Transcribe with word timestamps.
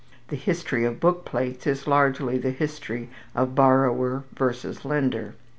The 0.29 0.35
history 0.35 0.83
of 0.83 0.99
book 0.99 1.25
plates 1.25 1.67
is 1.67 1.85
largely 1.85 2.39
the 2.39 2.49
history 2.49 3.11
of 3.35 3.53
borrower 3.53 4.23
versus 4.33 4.83
lender. 4.83 5.35